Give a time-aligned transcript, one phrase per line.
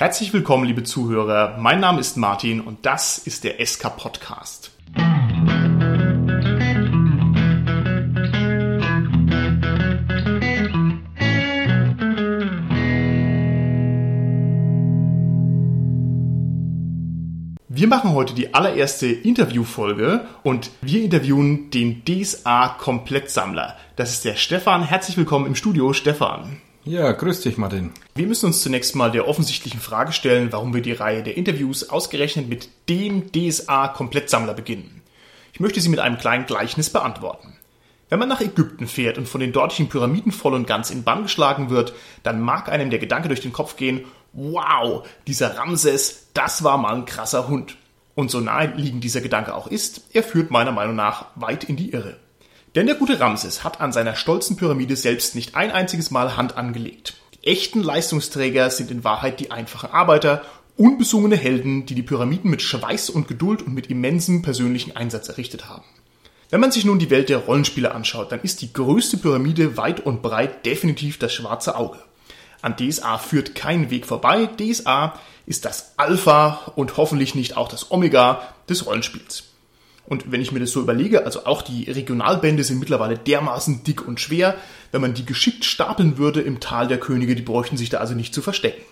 [0.00, 1.56] Herzlich willkommen, liebe Zuhörer.
[1.58, 4.70] Mein Name ist Martin und das ist der SK Podcast.
[17.66, 23.76] Wir machen heute die allererste Interviewfolge und wir interviewen den DSA Komplettsammler.
[23.96, 24.84] Das ist der Stefan.
[24.84, 26.60] Herzlich willkommen im Studio, Stefan.
[26.88, 27.90] Ja, grüß dich, Martin.
[28.14, 31.90] Wir müssen uns zunächst mal der offensichtlichen Frage stellen, warum wir die Reihe der Interviews
[31.90, 35.02] ausgerechnet mit dem DSA Komplettsammler beginnen.
[35.52, 37.58] Ich möchte sie mit einem kleinen Gleichnis beantworten.
[38.08, 41.24] Wenn man nach Ägypten fährt und von den dortigen Pyramiden voll und ganz in Bann
[41.24, 41.92] geschlagen wird,
[42.22, 46.94] dann mag einem der Gedanke durch den Kopf gehen, wow, dieser Ramses, das war mal
[46.94, 47.76] ein krasser Hund.
[48.14, 51.90] Und so naheliegend dieser Gedanke auch ist, er führt meiner Meinung nach weit in die
[51.90, 52.16] Irre.
[52.78, 56.56] Denn der gute Ramses hat an seiner stolzen Pyramide selbst nicht ein einziges Mal Hand
[56.56, 57.14] angelegt.
[57.34, 60.42] Die echten Leistungsträger sind in Wahrheit die einfachen Arbeiter,
[60.76, 65.68] unbesungene Helden, die die Pyramiden mit Schweiß und Geduld und mit immensem persönlichen Einsatz errichtet
[65.68, 65.82] haben.
[66.50, 69.98] Wenn man sich nun die Welt der Rollenspiele anschaut, dann ist die größte Pyramide weit
[70.06, 71.98] und breit definitiv das schwarze Auge.
[72.62, 74.46] An DSA führt kein Weg vorbei.
[74.56, 79.47] DSA ist das Alpha und hoffentlich nicht auch das Omega des Rollenspiels.
[80.08, 84.08] Und wenn ich mir das so überlege, also auch die Regionalbände sind mittlerweile dermaßen dick
[84.08, 84.54] und schwer,
[84.90, 88.14] wenn man die geschickt stapeln würde im Tal der Könige, die bräuchten sich da also
[88.14, 88.82] nicht zu verstecken.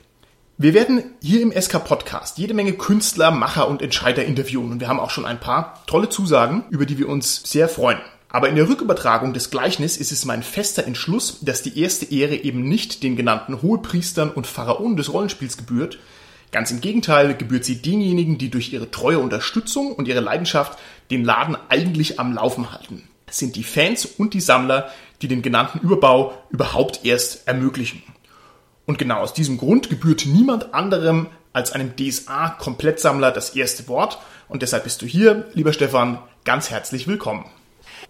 [0.59, 4.89] Wir werden hier im SK Podcast jede Menge Künstler, Macher und Entscheider interviewen und wir
[4.89, 7.99] haben auch schon ein paar tolle Zusagen, über die wir uns sehr freuen.
[8.29, 12.37] Aber in der Rückübertragung des Gleichnisses ist es mein fester Entschluss, dass die erste Ehre
[12.37, 15.99] eben nicht den genannten Hohepriestern und Pharaonen des Rollenspiels gebührt.
[16.53, 20.79] Ganz im Gegenteil gebührt sie denjenigen, die durch ihre treue Unterstützung und ihre Leidenschaft
[21.11, 23.09] den Laden eigentlich am Laufen halten.
[23.27, 24.91] Das sind die Fans und die Sammler,
[25.23, 28.03] die den genannten Überbau überhaupt erst ermöglichen.
[28.87, 34.19] Und genau aus diesem Grund gebührt niemand anderem als einem DSA-Komplettsammler das erste Wort.
[34.49, 37.47] Und deshalb bist du hier, lieber Stefan, ganz herzlich willkommen.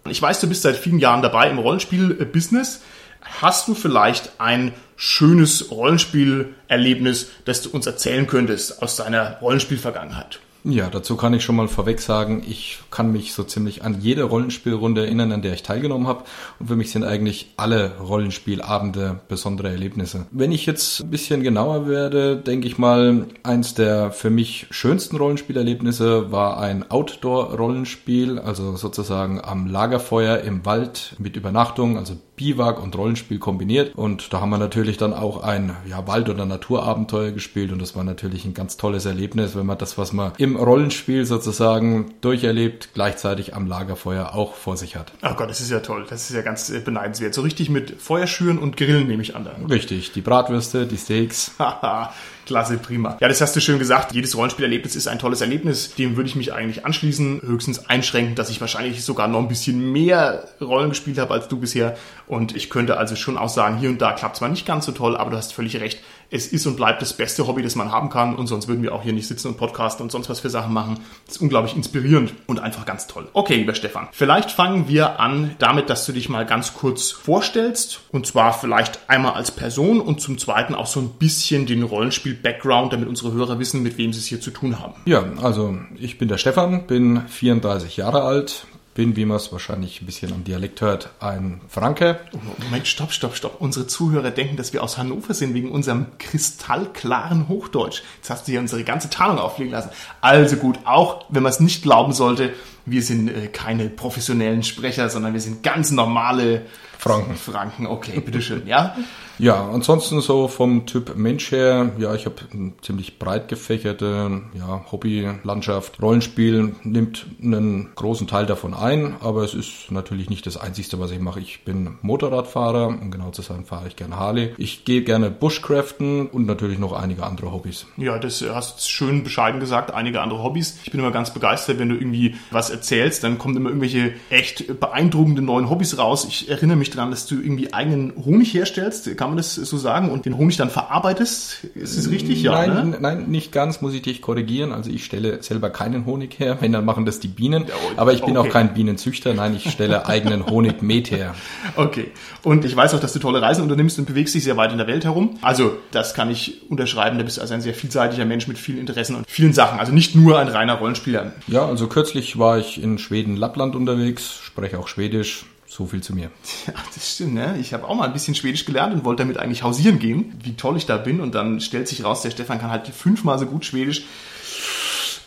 [0.07, 2.81] Ich weiß, du bist seit vielen Jahren dabei im Rollenspiel-Business.
[3.21, 10.39] Hast du vielleicht ein schönes Rollenspielerlebnis, das du uns erzählen könntest aus deiner Rollenspielvergangenheit?
[10.69, 14.23] Ja, dazu kann ich schon mal vorweg sagen, ich kann mich so ziemlich an jede
[14.23, 16.25] Rollenspielrunde erinnern, an der ich teilgenommen habe.
[16.59, 20.25] Und für mich sind eigentlich alle Rollenspielabende besondere Erlebnisse.
[20.31, 25.15] Wenn ich jetzt ein bisschen genauer werde, denke ich mal, eins der für mich schönsten
[25.15, 32.95] Rollenspielerlebnisse war ein Outdoor-Rollenspiel, also sozusagen am Lagerfeuer im Wald mit Übernachtung, also Biwak und
[32.95, 33.95] Rollenspiel kombiniert.
[33.95, 37.71] Und da haben wir natürlich dann auch ein ja, Wald- oder Naturabenteuer gespielt.
[37.71, 41.25] Und das war natürlich ein ganz tolles Erlebnis, wenn man das, was man im Rollenspiel
[41.25, 45.11] sozusagen durcherlebt, gleichzeitig am Lagerfeuer auch vor sich hat.
[45.23, 46.05] Oh Gott, das ist ja toll.
[46.09, 47.33] Das ist ja ganz äh, beneidenswert.
[47.33, 49.47] So richtig mit Feuerschüren und Grillen nehme ich an.
[49.69, 51.51] Richtig, die Bratwürste, die Steaks.
[51.59, 52.13] Haha,
[52.45, 53.17] klasse, prima.
[53.19, 54.13] Ja, das hast du schön gesagt.
[54.13, 55.95] Jedes Rollenspielerlebnis ist ein tolles Erlebnis.
[55.95, 57.41] Dem würde ich mich eigentlich anschließen.
[57.43, 61.59] Höchstens einschränken, dass ich wahrscheinlich sogar noch ein bisschen mehr Rollen gespielt habe als du
[61.59, 61.97] bisher.
[62.27, 64.91] Und ich könnte also schon auch sagen, hier und da klappt zwar nicht ganz so
[64.91, 65.99] toll, aber du hast völlig recht.
[66.29, 68.35] Es ist und bleibt das beste Hobby, das man haben kann.
[68.35, 70.73] Und sonst würden wir auch hier nicht sitzen und podcasten und sonst was für Sachen
[70.73, 70.99] machen.
[71.25, 73.29] Das ist unglaublich inspirierend und einfach ganz toll.
[73.31, 74.09] Okay, lieber Stefan.
[74.11, 78.01] Vielleicht fangen wir an damit, dass du dich mal ganz kurz vorstellst.
[78.11, 82.91] Und zwar vielleicht einmal als Person und zum Zweiten auch so ein bisschen den Rollenspiel-Background,
[82.91, 84.95] damit unsere Hörer wissen, mit wem sie es hier zu tun haben.
[85.05, 90.01] Ja, also ich bin der Stefan, bin 34 Jahre alt, bin, wie man es wahrscheinlich
[90.01, 92.19] ein bisschen am Dialekt hört, ein Franke.
[92.63, 93.61] Moment, stopp, stopp, stopp.
[93.61, 98.01] Unsere Zuhörer denken, dass wir aus Hannover sind wegen unserem kristallklaren Hochdeutsch.
[98.15, 99.91] Jetzt hast du hier unsere ganze Tarnung auflegen lassen.
[100.19, 102.53] Also gut, auch wenn man es nicht glauben sollte,
[102.87, 106.63] wir sind äh, keine professionellen Sprecher, sondern wir sind ganz normale
[106.97, 107.35] Franken.
[107.35, 108.95] Franken, okay, bitteschön, ja?
[109.39, 114.85] Ja, ansonsten so vom Typ Mensch her, ja, ich habe eine ziemlich breit gefächerte ja,
[114.91, 116.01] Hobbylandschaft.
[116.01, 121.11] Rollenspiel nimmt einen großen Teil davon ein, aber es ist natürlich nicht das Einzige, was
[121.11, 121.39] ich mache.
[121.39, 124.55] Ich bin Motorradfahrer, um genau zu sein, fahre ich gerne Harley.
[124.57, 127.85] Ich gehe gerne Bushcraften und natürlich noch einige andere Hobbys.
[127.97, 130.79] Ja, das hast du schön bescheiden gesagt, einige andere Hobbys.
[130.83, 134.79] Ich bin immer ganz begeistert, wenn du irgendwie was erzählst, dann kommen immer irgendwelche echt
[134.79, 136.25] beeindruckende neuen Hobbys raus.
[136.27, 139.15] Ich erinnere mich daran, dass du irgendwie eigenen Honig herstellst.
[139.17, 140.11] Kann man das so sagen?
[140.11, 141.65] Und den Honig dann verarbeitest?
[141.75, 142.41] Ist es richtig?
[142.41, 142.97] Ja, nein, ne?
[142.99, 144.71] nein, nicht ganz, muss ich dich korrigieren.
[144.71, 147.65] Also ich stelle selber keinen Honig her, wenn dann machen das die Bienen.
[147.95, 148.47] Aber ich bin okay.
[148.47, 151.35] auch kein Bienenzüchter, nein, ich stelle eigenen Honigmet her.
[151.75, 152.11] Okay.
[152.43, 154.77] Und ich weiß auch, dass du tolle Reisen unternimmst und bewegst dich sehr weit in
[154.77, 155.37] der Welt herum.
[155.41, 157.17] Also das kann ich unterschreiben.
[157.17, 159.79] Du bist also ein sehr vielseitiger Mensch mit vielen Interessen und vielen Sachen.
[159.79, 161.33] Also nicht nur ein reiner Rollenspieler.
[161.47, 166.15] Ja, also kürzlich war ich in Schweden, Lappland unterwegs, spreche auch Schwedisch So viel zu
[166.15, 166.31] mir.
[166.65, 167.57] Ja, das stimmt, ne?
[167.59, 170.53] Ich habe auch mal ein bisschen Schwedisch gelernt und wollte damit eigentlich hausieren gehen, wie
[170.55, 171.19] toll ich da bin.
[171.19, 174.03] Und dann stellt sich raus, der Stefan kann halt fünfmal so gut Schwedisch.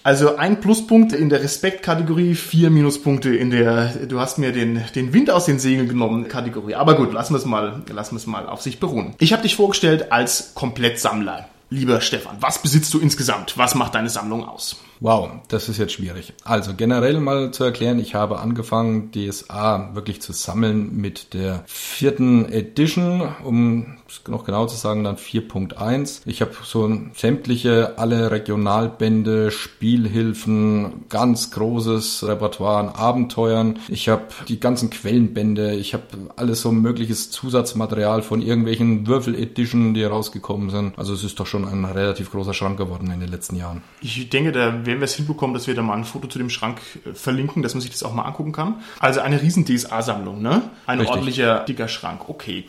[0.03, 5.13] Also ein Pluspunkt in der Respektkategorie, vier Minuspunkte in der, du hast mir den, den
[5.13, 6.75] Wind aus den Segeln genommen Kategorie.
[6.75, 9.15] Aber gut, lassen wir es mal, lassen wir es mal auf sich beruhen.
[9.19, 11.50] Ich habe dich vorgestellt als Komplettsammler.
[11.73, 13.57] Lieber Stefan, was besitzt du insgesamt?
[13.57, 14.81] Was macht deine Sammlung aus?
[14.99, 16.33] Wow, das ist jetzt schwierig.
[16.43, 22.45] Also generell mal zu erklären, ich habe angefangen, DSA wirklich zu sammeln mit der vierten
[22.47, 26.23] Edition, um noch genau zu sagen, dann 4.1.
[26.27, 33.79] Ich habe so sämtliche, alle Regionalbände, Spielhilfen, ganz großes Repertoire an Abenteuern.
[33.89, 36.05] Ich habe die ganzen Quellenbände, ich habe
[36.37, 40.99] alles so mögliches Zusatzmaterial von irgendwelchen Würfel-Editionen, die rausgekommen sind.
[40.99, 43.83] Also es ist doch schon ein relativ großer Schrank geworden in den letzten Jahren.
[44.01, 46.51] Ich denke, da werden wir es hinbekommen, dass wir da mal ein Foto zu dem
[46.51, 48.77] Schrank äh, verlinken, dass man sich das auch mal angucken kann.
[48.99, 50.71] Also eine riesen DSA-Sammlung, ne?
[50.87, 51.11] Ein Richtig.
[51.11, 52.29] ordentlicher, dicker Schrank.
[52.29, 52.65] Okay.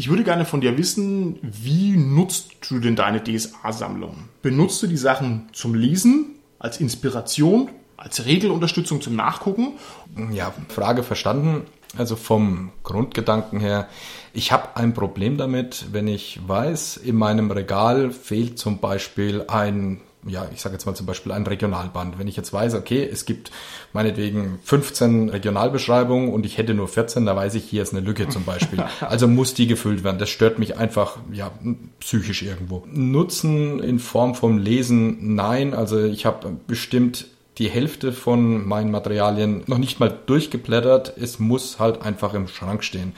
[0.00, 4.28] Ich würde gerne von dir wissen, wie nutzt du denn deine DSA-Sammlung?
[4.42, 9.72] Benutzt du die Sachen zum Lesen, als Inspiration, als Regelunterstützung zum Nachgucken?
[10.30, 11.62] Ja, Frage verstanden.
[11.96, 13.88] Also vom Grundgedanken her,
[14.32, 20.00] ich habe ein Problem damit, wenn ich weiß, in meinem Regal fehlt zum Beispiel ein
[20.26, 22.18] ja, ich sage jetzt mal zum Beispiel ein Regionalband.
[22.18, 23.50] Wenn ich jetzt weiß, okay, es gibt
[23.92, 28.28] meinetwegen 15 Regionalbeschreibungen und ich hätte nur 14, da weiß ich, hier ist eine Lücke
[28.28, 28.84] zum Beispiel.
[29.00, 30.18] Also muss die gefüllt werden.
[30.18, 31.50] Das stört mich einfach, ja,
[32.00, 32.84] psychisch irgendwo.
[32.92, 35.72] Nutzen in Form vom Lesen, nein.
[35.72, 37.26] Also ich habe bestimmt
[37.58, 41.16] die Hälfte von meinen Materialien noch nicht mal durchgeblättert.
[41.16, 43.14] Es muss halt einfach im Schrank stehen.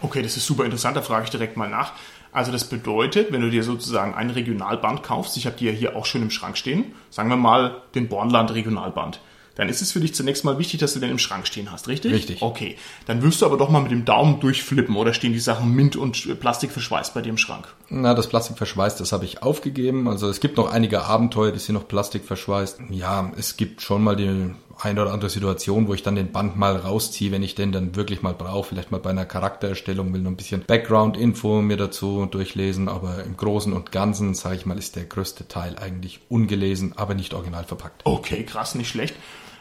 [0.00, 1.92] Okay, das ist super interessant, da frage ich direkt mal nach.
[2.36, 5.96] Also das bedeutet, wenn du dir sozusagen ein Regionalband kaufst, ich habe die ja hier
[5.96, 9.20] auch schon im Schrank stehen, sagen wir mal den Bornland Regionalband,
[9.54, 11.88] dann ist es für dich zunächst mal wichtig, dass du den im Schrank stehen hast,
[11.88, 12.12] richtig?
[12.12, 12.42] Richtig.
[12.42, 15.74] Okay, dann wirst du aber doch mal mit dem Daumen durchflippen oder stehen die Sachen
[15.74, 17.68] mint und Plastik verschweißt bei dir im Schrank?
[17.88, 20.06] Na, das Plastik verschweißt, das habe ich aufgegeben.
[20.06, 22.80] Also es gibt noch einige Abenteuer, die sind noch Plastik verschweißt.
[22.90, 24.50] Ja, es gibt schon mal die
[24.80, 27.96] eine oder andere Situation, wo ich dann den Band mal rausziehe, wenn ich den dann
[27.96, 28.68] wirklich mal brauche.
[28.68, 33.36] Vielleicht mal bei einer Charaktererstellung will noch ein bisschen Background-Info mir dazu durchlesen, aber im
[33.36, 37.64] Großen und Ganzen, sage ich mal, ist der größte Teil eigentlich ungelesen, aber nicht original
[37.64, 38.02] verpackt.
[38.04, 39.14] Okay, krass, nicht schlecht.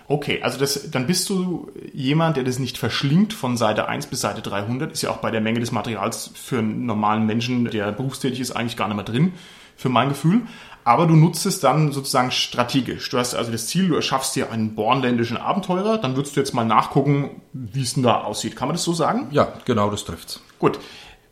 [0.08, 4.22] Okay, also das, dann bist du jemand, der das nicht verschlingt von Seite 1 bis
[4.22, 4.92] Seite 300.
[4.92, 8.52] Ist ja auch bei der Menge des Materials für einen normalen Menschen, der berufstätig ist,
[8.52, 9.34] eigentlich gar nicht mehr drin,
[9.76, 10.44] für mein Gefühl
[10.86, 13.10] aber du nutzt es dann sozusagen strategisch.
[13.10, 16.54] Du hast also das Ziel, du erschaffst dir einen bornländischen Abenteurer, dann würdest du jetzt
[16.54, 18.56] mal nachgucken, wie es denn da aussieht.
[18.56, 19.28] Kann man das so sagen?
[19.32, 20.40] Ja, genau, das trifft's.
[20.60, 20.80] Gut.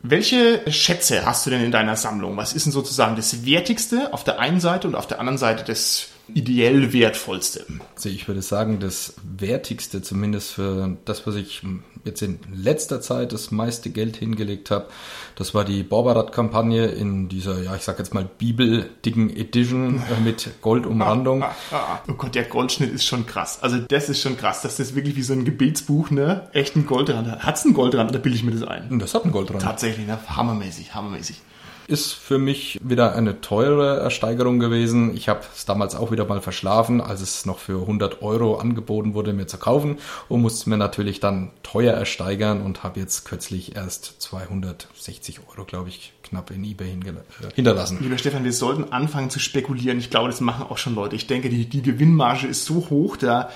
[0.02, 2.36] Welche Schätze hast du denn in deiner Sammlung?
[2.36, 5.64] Was ist denn sozusagen das Wertigste auf der einen Seite und auf der anderen Seite
[5.64, 7.66] das ideell wertvollste?
[7.96, 11.62] Also ich würde sagen, das Wertigste zumindest für das, was ich
[12.06, 14.88] jetzt in letzter Zeit das meiste Geld hingelegt habe,
[15.36, 21.44] das war die Borbarat-Kampagne in dieser, ja, ich sag jetzt mal Bibel-dicken Edition mit Goldumrandung.
[22.08, 23.60] oh Gott, der Goldschnitt ist schon krass.
[23.62, 26.86] Also das ist schon krass, dass das wirklich wie so ein Gebetsbuch, ne, echt ein
[26.86, 27.44] Goldrand hat.
[27.44, 29.00] Hat's ein Goldrand oder bilde ich mir das ein?
[29.00, 29.62] Das hat ein Goldrand.
[29.62, 30.20] Tatsächlich, ne?
[30.28, 31.42] Hammermäßig, hammermäßig.
[31.88, 35.16] Ist für mich wieder eine teure Ersteigerung gewesen.
[35.16, 39.14] Ich habe es damals auch wieder mal verschlafen, als es noch für 100 Euro angeboten
[39.14, 39.98] wurde, mir zu kaufen
[40.30, 45.90] und musste mir natürlich dann teuer ersteigern und habe jetzt kürzlich erst 260 Euro, glaube
[45.90, 48.00] ich, knapp in eBay äh, hinterlassen.
[48.02, 50.00] Lieber Stefan, wir sollten anfangen zu spekulieren.
[50.00, 51.16] Ich glaube, das machen auch schon Leute.
[51.16, 53.50] Ich denke, die, die Gewinnmarge ist so hoch, da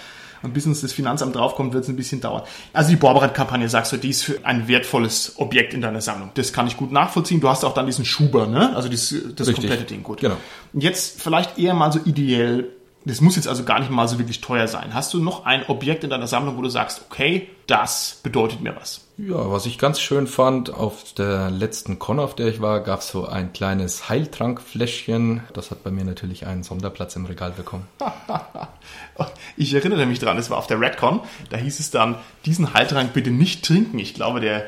[0.43, 2.43] und bis uns das Finanzamt draufkommt, wird es ein bisschen dauern.
[2.73, 6.31] Also die Borberat-Kampagne, sagst du, die ist für ein wertvolles Objekt in deiner Sammlung.
[6.35, 7.41] Das kann ich gut nachvollziehen.
[7.41, 8.75] Du hast auch dann diesen Schuber, ne?
[8.75, 10.19] Also das, das komplette Ding, gut.
[10.19, 10.37] Genau.
[10.73, 12.69] Und jetzt vielleicht eher mal so ideell
[13.07, 14.93] das muss jetzt also gar nicht mal so wirklich teuer sein.
[14.93, 18.75] Hast du noch ein Objekt in deiner Sammlung, wo du sagst, okay, das bedeutet mir
[18.75, 19.07] was?
[19.17, 22.99] Ja, was ich ganz schön fand, auf der letzten Con, auf der ich war, gab
[22.99, 25.41] es so ein kleines Heiltrankfläschchen.
[25.53, 27.87] Das hat bei mir natürlich einen Sonderplatz im Regal bekommen.
[29.57, 31.21] ich erinnere mich dran, es war auf der Redcon.
[31.49, 33.99] Da hieß es dann, diesen Heiltrank bitte nicht trinken.
[33.99, 34.65] Ich glaube, der,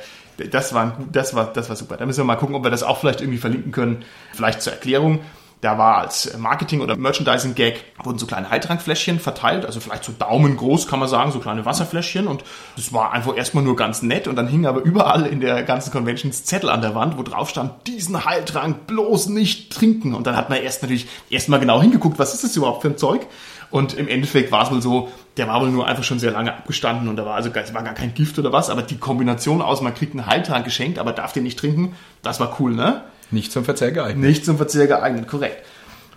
[0.50, 1.98] das war, das war, das war super.
[1.98, 4.06] Da müssen wir mal gucken, ob wir das auch vielleicht irgendwie verlinken können.
[4.34, 5.20] Vielleicht zur Erklärung.
[5.62, 10.88] Da war als Marketing- oder Merchandising-Gag, wurden so kleine Heiltrankfläschchen verteilt, also vielleicht so daumengroß
[10.88, 12.28] kann man sagen, so kleine Wasserfläschchen.
[12.28, 12.46] Und
[12.78, 14.30] das war einfach erstmal nur ganz nett.
[14.30, 17.50] Und dann hingen aber überall in der ganzen Conventions Zettel an der Wand, wo drauf
[17.50, 20.14] stand, diesen Heiltrank bloß nicht trinken.
[20.14, 22.98] Und dann hat man erst natürlich erstmal genau hingeguckt, was ist das überhaupt für ein
[22.98, 23.28] Zeug?
[23.72, 26.54] Und im Endeffekt war es wohl so, der war wohl nur einfach schon sehr lange
[26.54, 29.82] abgestanden und da war also war gar kein Gift oder was, aber die Kombination aus,
[29.82, 33.04] man kriegt einen Heiltrank geschenkt, aber darf den nicht trinken, das war cool, ne?
[33.32, 34.28] Nicht zum Verzehr geeignet.
[34.28, 35.64] Nicht zum Verzehr geeignet, korrekt.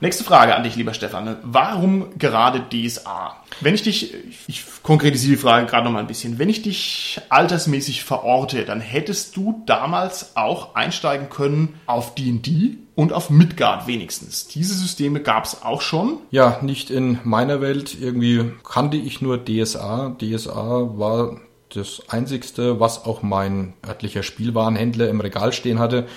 [0.02, 1.36] Nächste Frage an dich, lieber Stefan.
[1.44, 3.36] Warum gerade DSA?
[3.60, 4.12] Wenn ich dich,
[4.48, 8.80] ich konkretisiere die Frage gerade noch mal ein bisschen, wenn ich dich altersmäßig verorte, dann
[8.80, 14.48] hättest du damals auch einsteigen können auf D&D und auf Midgard wenigstens.
[14.48, 16.18] Diese Systeme gab es auch schon.
[16.32, 17.96] Ja, nicht in meiner Welt.
[18.00, 20.16] Irgendwie kannte ich nur DSA.
[20.20, 21.36] DSA war
[21.68, 26.08] das einzigste, was auch mein örtlicher Spielwarenhändler im Regal stehen hatte.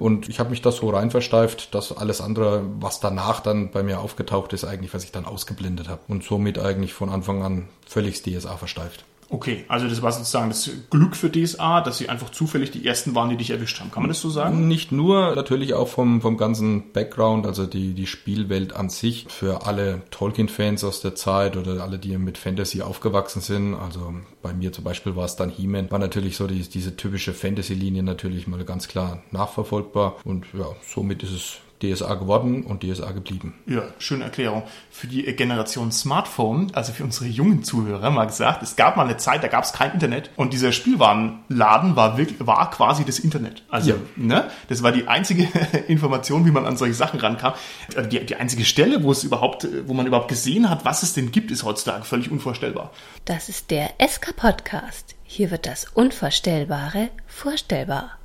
[0.00, 4.00] Und ich habe mich da so reinversteift, dass alles andere, was danach dann bei mir
[4.00, 6.00] aufgetaucht ist, eigentlich, was ich dann ausgeblendet habe.
[6.08, 9.04] Und somit eigentlich von Anfang an völlig DSA versteift.
[9.32, 13.14] Okay, also das war sozusagen das Glück für DSA, dass sie einfach zufällig die ersten
[13.14, 13.92] waren, die dich erwischt haben.
[13.92, 14.66] Kann man das so sagen?
[14.66, 19.26] Nicht nur, natürlich auch vom, vom ganzen Background, also die, die Spielwelt an sich.
[19.28, 23.74] Für alle Tolkien-Fans aus der Zeit oder alle, die mit Fantasy aufgewachsen sind.
[23.74, 25.92] Also bei mir zum Beispiel war es dann He-Man.
[25.92, 30.16] War natürlich so die, diese typische Fantasy-Linie natürlich mal ganz klar nachverfolgbar.
[30.24, 33.54] Und ja, somit ist es DSA geworden und DSA geblieben.
[33.66, 34.62] Ja, schöne Erklärung.
[34.90, 39.16] Für die Generation Smartphone, also für unsere jungen Zuhörer mal gesagt, es gab mal eine
[39.16, 43.62] Zeit, da gab es kein Internet und dieser Spielwarenladen war wirklich, war quasi das Internet.
[43.70, 43.96] Also, ja.
[44.16, 45.48] ne, das war die einzige
[45.88, 47.54] Information, wie man an solche Sachen rankam.
[47.96, 51.14] Also die, die einzige Stelle, wo es überhaupt, wo man überhaupt gesehen hat, was es
[51.14, 52.90] denn gibt, ist heutzutage völlig unvorstellbar.
[53.24, 55.16] Das ist der SK Podcast.
[55.24, 58.19] Hier wird das Unvorstellbare vorstellbar.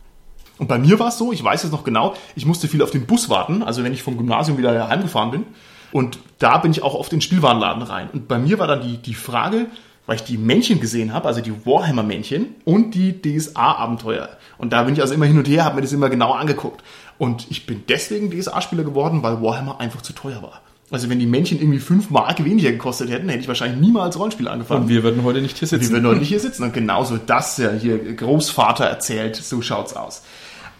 [0.58, 2.92] Und bei mir war es so, ich weiß es noch genau, ich musste viel auf
[2.92, 5.46] den Bus warten, also wenn ich vom Gymnasium wieder heimgefahren bin.
[5.92, 8.10] Und da bin ich auch in den Spielwarenladen rein.
[8.12, 9.68] Und bei mir war dann die, die Frage,
[10.06, 14.30] weil ich die Männchen gesehen habe, also die Warhammer-Männchen und die DSA-Abenteuer.
[14.58, 16.84] Und da bin ich also immer hin und her, habe mir das immer genau angeguckt.
[17.18, 20.62] Und ich bin deswegen DSA-Spieler geworden, weil Warhammer einfach zu teuer war.
[20.92, 24.48] Also wenn die Männchen irgendwie fünf Mark weniger gekostet hätten, hätte ich wahrscheinlich niemals Rollenspiel
[24.48, 24.84] angefangen.
[24.84, 25.82] Und wir würden heute nicht hier sitzen.
[25.82, 26.64] Wir würden heute nicht hier sitzen.
[26.64, 30.22] Und genauso das ja hier Großvater erzählt, so schaut's aus.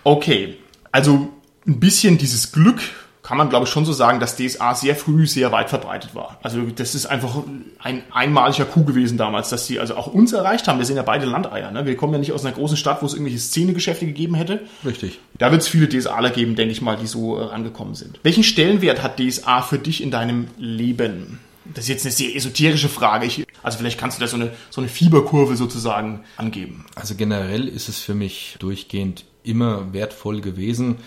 [0.04, 0.58] Okay,
[0.92, 1.30] also
[1.66, 2.82] ein bisschen dieses Glück
[3.26, 6.38] kann man, glaube ich, schon so sagen, dass DSA sehr früh sehr weit verbreitet war.
[6.44, 7.38] Also das ist einfach
[7.80, 10.78] ein einmaliger Coup gewesen damals, dass sie also auch uns erreicht haben.
[10.78, 11.72] Wir sind ja beide Landeier.
[11.72, 11.88] Ne?
[11.88, 14.62] Wir kommen ja nicht aus einer großen Stadt, wo es irgendwelche Szenegeschäfte gegeben hätte.
[14.86, 15.18] Richtig.
[15.40, 18.20] Da wird es viele DSAler geben, denke ich mal, die so äh, rangekommen sind.
[18.22, 21.40] Welchen Stellenwert hat DSA für dich in deinem Leben?
[21.74, 23.26] Das ist jetzt eine sehr esoterische Frage.
[23.26, 26.86] Ich, also vielleicht kannst du da so eine, so eine Fieberkurve sozusagen angeben.
[26.94, 30.98] Also generell ist es für mich durchgehend immer wertvoll gewesen.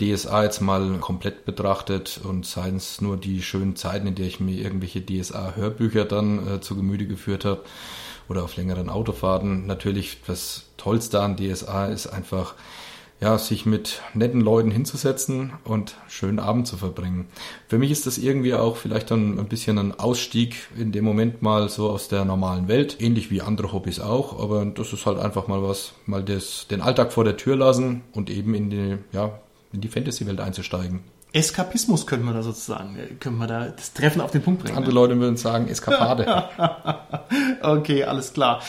[0.00, 4.40] DSA jetzt mal komplett betrachtet und seien es nur die schönen Zeiten, in der ich
[4.40, 7.64] mir irgendwelche DSA-Hörbücher dann äh, zu Gemüte geführt habe
[8.28, 9.66] oder auf längeren Autofahrten.
[9.66, 12.54] Natürlich das Tollste an DSA ist einfach,
[13.20, 17.26] ja, sich mit netten Leuten hinzusetzen und schönen Abend zu verbringen.
[17.66, 21.42] Für mich ist das irgendwie auch vielleicht dann ein bisschen ein Ausstieg in dem Moment
[21.42, 25.18] mal so aus der normalen Welt, ähnlich wie andere Hobbys auch, aber das ist halt
[25.18, 28.98] einfach mal was, mal das, den Alltag vor der Tür lassen und eben in die,
[29.12, 29.38] ja,
[29.72, 31.00] in die Fantasy-Welt einzusteigen.
[31.32, 34.76] Eskapismus könnte man da sozusagen, könnte man da das Treffen auf den Punkt bringen.
[34.76, 35.00] Andere ne?
[35.00, 36.44] Leute würden sagen Eskapade.
[37.62, 38.62] okay, alles klar.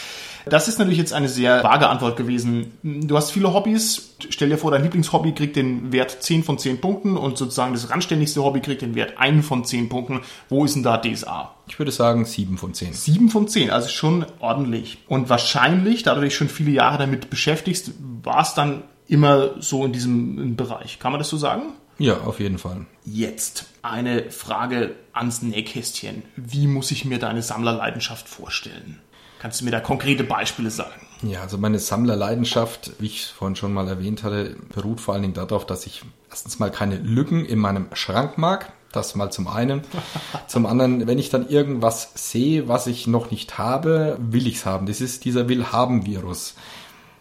[0.46, 2.78] Das ist natürlich jetzt eine sehr vage Antwort gewesen.
[2.84, 4.16] Du hast viele Hobbys.
[4.30, 7.90] Stell dir vor, dein Lieblingshobby kriegt den Wert 10 von 10 Punkten und sozusagen das
[7.90, 10.22] randständigste Hobby kriegt den Wert 1 von 10 Punkten.
[10.50, 11.56] Wo ist denn da DSA?
[11.68, 12.94] Ich würde sagen 7 von 10.
[12.94, 15.00] 7 von 10, also schon ordentlich.
[15.08, 17.92] Und wahrscheinlich, da du dich schon viele Jahre damit beschäftigst,
[18.24, 21.00] war es dann immer so in diesem Bereich.
[21.00, 21.74] Kann man das so sagen?
[21.98, 22.86] Ja, auf jeden Fall.
[23.04, 26.24] Jetzt eine Frage ans Nähkästchen.
[26.38, 29.00] Wie muss ich mir deine Sammlerleidenschaft vorstellen?
[29.40, 31.00] Kannst du mir da konkrete Beispiele sagen?
[31.22, 35.34] Ja, also meine Sammlerleidenschaft, wie ich vorhin schon mal erwähnt hatte, beruht vor allen Dingen
[35.34, 38.72] darauf, dass ich erstens mal keine Lücken in meinem Schrank mag.
[38.92, 39.82] Das mal zum einen.
[40.48, 44.66] zum anderen, wenn ich dann irgendwas sehe, was ich noch nicht habe, will ich es
[44.66, 44.88] haben.
[44.88, 46.56] Das ist dieser Will-Haben-Virus.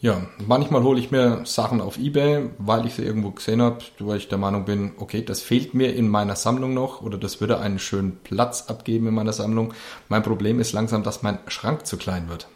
[0.01, 4.19] Ja, manchmal hole ich mir Sachen auf Ebay, weil ich sie irgendwo gesehen habe, weil
[4.19, 7.59] ich der Meinung bin, okay, das fehlt mir in meiner Sammlung noch oder das würde
[7.59, 9.75] einen schönen Platz abgeben in meiner Sammlung.
[10.09, 12.47] Mein Problem ist langsam, dass mein Schrank zu klein wird.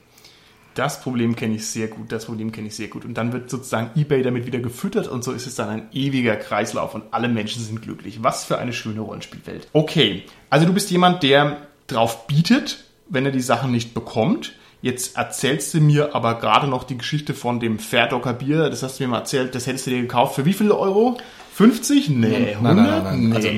[0.74, 3.04] Das Problem kenne ich sehr gut, das Problem kenne ich sehr gut.
[3.04, 6.36] Und dann wird sozusagen eBay damit wieder gefüttert und so ist es dann ein ewiger
[6.36, 8.22] Kreislauf und alle Menschen sind glücklich.
[8.22, 9.66] Was für eine schöne Rollenspielwelt.
[9.72, 15.16] Okay, also du bist jemand, der drauf bietet, wenn er die Sachen nicht bekommt Jetzt
[15.16, 18.68] erzählst du mir aber gerade noch die Geschichte von dem Fairdocker Bier.
[18.68, 19.54] Das hast du mir mal erzählt.
[19.54, 20.34] Das hättest du dir gekauft.
[20.34, 21.16] Für wie viele Euro?
[21.54, 22.10] 50?
[22.10, 22.62] Nee, 100?
[22.62, 23.34] Nein, nein, nein, nee.
[23.36, 23.48] Also,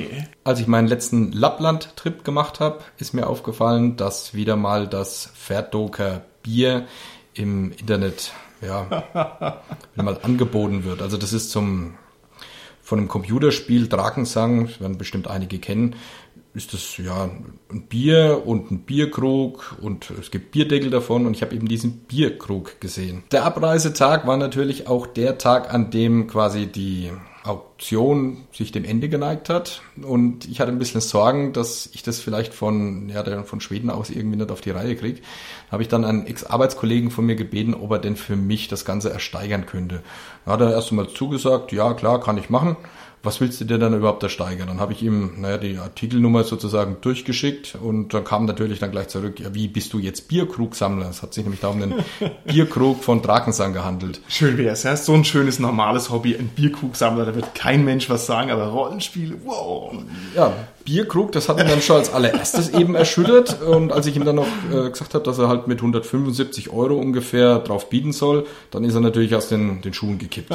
[0.45, 6.21] als ich meinen letzten Lappland-Trip gemacht habe, ist mir aufgefallen, dass wieder mal das Fairdocker
[6.43, 6.87] Bier
[7.33, 9.05] im Internet ja,
[9.97, 11.01] mal angeboten wird.
[11.03, 11.95] Also das ist zum
[12.83, 15.97] von einem Computerspiel Drakensang, werden bestimmt einige kennen,
[16.55, 17.25] ist das ja
[17.71, 21.99] ein Bier und ein Bierkrug und es gibt Bierdeckel davon und ich habe eben diesen
[22.05, 23.25] Bierkrug gesehen.
[23.33, 27.11] Der Abreisetag war natürlich auch der Tag, an dem quasi die
[27.43, 29.83] Auktion sich dem Ende geneigt hat.
[30.01, 34.09] Und ich hatte ein bisschen Sorgen, dass ich das vielleicht von, ja, von Schweden aus
[34.09, 35.21] irgendwie nicht auf die Reihe kriege.
[35.71, 39.11] Habe ich dann einen Ex-Arbeitskollegen von mir gebeten, ob er denn für mich das Ganze
[39.11, 40.03] ersteigern könnte.
[40.47, 42.77] Da hat er erst einmal zugesagt, ja klar, kann ich machen
[43.25, 44.69] was willst du dir dann überhaupt ersteigern?
[44.69, 49.09] Dann habe ich ihm, naja, die Artikelnummer sozusagen durchgeschickt und dann kam natürlich dann gleich
[49.09, 51.09] zurück, ja, wie bist du jetzt Bierkrugsammler?
[51.09, 51.95] Es hat sich nämlich da um den
[52.45, 54.21] Bierkrug von Drakensang gehandelt.
[54.29, 58.27] Schön wär's, ja, so ein schönes, normales Hobby, ein Bierkrugsammler, da wird kein Mensch was
[58.27, 59.93] sagen, aber Rollenspiele, wow.
[60.37, 60.53] Ja,
[60.85, 63.63] Bierkrug, das hat ihn dann schon als allererstes eben erschüttert.
[63.63, 66.97] Und als ich ihm dann noch äh, gesagt habe, dass er halt mit 175 Euro
[66.97, 70.51] ungefähr drauf bieten soll, dann ist er natürlich aus den, den Schuhen gekippt.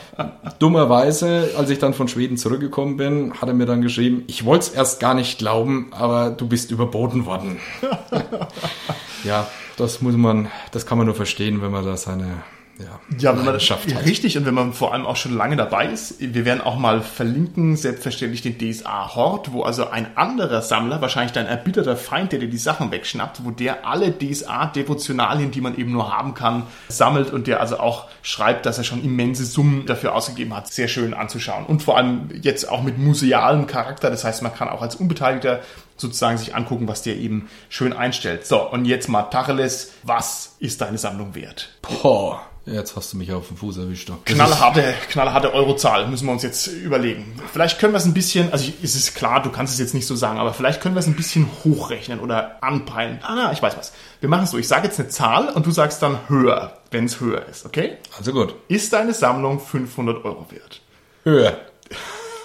[0.58, 4.66] Dummerweise, als ich dann von Schweden zurückgekommen bin, hat er mir dann geschrieben, ich wollte
[4.66, 7.58] es erst gar nicht glauben, aber du bist überboten worden.
[9.24, 12.44] ja, das muss man, das kann man nur verstehen, wenn man da seine
[12.78, 13.88] ja, ja wenn man das schafft.
[14.04, 17.02] Richtig, und wenn man vor allem auch schon lange dabei ist, wir werden auch mal
[17.02, 22.40] verlinken, selbstverständlich den DSA Hort, wo also ein anderer Sammler, wahrscheinlich dein erbitterter Feind, der
[22.40, 27.32] dir die Sachen wegschnappt, wo der alle DSA-Devotionalien, die man eben nur haben kann, sammelt
[27.32, 30.72] und der also auch schreibt, dass er schon immense Summen dafür ausgegeben hat.
[30.72, 31.66] Sehr schön anzuschauen.
[31.66, 35.60] Und vor allem jetzt auch mit musealem Charakter, das heißt, man kann auch als Unbeteiligter
[35.96, 38.46] sozusagen sich angucken, was der eben schön einstellt.
[38.46, 41.70] So, und jetzt mal Tacheles, was ist deine Sammlung wert?
[42.02, 42.42] Boah.
[42.66, 44.10] Jetzt hast du mich auf den Fuß erwischt.
[44.24, 47.38] knallharte, knallharte Eurozahl müssen wir uns jetzt überlegen.
[47.52, 50.06] Vielleicht können wir es ein bisschen, also es ist klar, du kannst es jetzt nicht
[50.06, 53.18] so sagen, aber vielleicht können wir es ein bisschen hochrechnen oder anpeilen.
[53.22, 53.92] Ah, ich weiß was.
[54.20, 54.58] Wir machen es so.
[54.58, 57.98] Ich sage jetzt eine Zahl und du sagst dann höher, wenn es höher ist, okay?
[58.16, 58.54] Also gut.
[58.68, 60.80] Ist deine Sammlung 500 Euro wert?
[61.24, 61.58] Höher.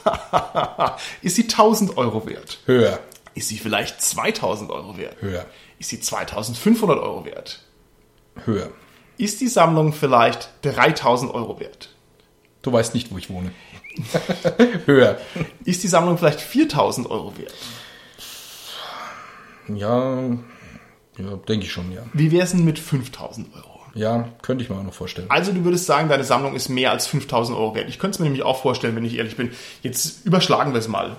[1.22, 2.60] ist sie 1000 Euro wert?
[2.66, 3.00] Höher.
[3.36, 5.16] Ist sie vielleicht 2000 Euro wert?
[5.22, 5.46] Höher.
[5.78, 7.62] Ist sie 2500 Euro wert?
[8.44, 8.70] Höher.
[9.20, 11.90] Ist die Sammlung vielleicht 3000 Euro wert?
[12.62, 13.52] Du weißt nicht, wo ich wohne.
[14.86, 15.18] Höher.
[15.66, 17.54] Ist die Sammlung vielleicht 4000 Euro wert?
[19.68, 20.22] Ja,
[21.18, 22.04] ja denke ich schon, ja.
[22.14, 23.82] Wie wäre es denn mit 5000 Euro?
[23.94, 25.30] Ja, könnte ich mir auch noch vorstellen.
[25.30, 27.90] Also du würdest sagen, deine Sammlung ist mehr als 5000 Euro wert.
[27.90, 29.52] Ich könnte es mir nämlich auch vorstellen, wenn ich ehrlich bin.
[29.82, 31.18] Jetzt überschlagen wir es mal.